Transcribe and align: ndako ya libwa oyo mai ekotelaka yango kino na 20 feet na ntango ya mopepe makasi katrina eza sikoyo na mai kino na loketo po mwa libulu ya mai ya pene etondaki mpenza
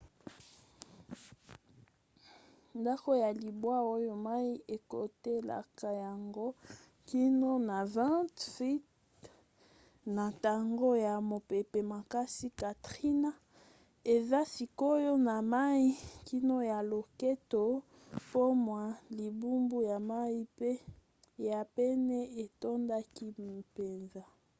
ndako 2.79 3.09
ya 3.23 3.29
libwa 3.41 3.77
oyo 3.95 4.13
mai 4.25 4.49
ekotelaka 4.75 5.89
yango 6.03 6.47
kino 7.09 7.51
na 7.69 7.77
20 7.95 8.41
feet 8.55 8.85
na 10.15 10.23
ntango 10.35 10.89
ya 11.05 11.13
mopepe 11.29 11.79
makasi 11.93 12.47
katrina 12.61 13.31
eza 14.15 14.39
sikoyo 14.53 15.13
na 15.27 15.35
mai 15.53 15.85
kino 16.27 16.55
na 16.69 16.77
loketo 16.91 17.63
po 18.29 18.43
mwa 18.65 18.83
libulu 19.19 19.77
ya 19.91 19.97
mai 20.11 20.39
ya 21.49 21.59
pene 21.75 22.17
etondaki 22.43 23.27
mpenza 23.59 24.23